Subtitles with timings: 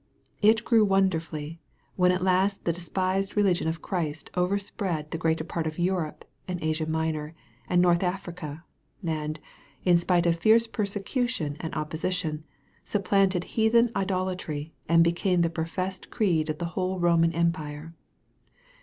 [0.41, 1.61] It grew wonderfully,
[1.95, 6.59] when at last the despised religion of Christ overspread the greater part of Europe, and
[6.59, 7.35] Asia Minor,
[7.69, 8.63] and North Africa,
[9.05, 9.39] and,
[9.85, 12.43] in spite of fierce persecution and opposition,
[12.83, 17.93] supplanted heathen idolatry, and became the professed creed of the whole Roman empire.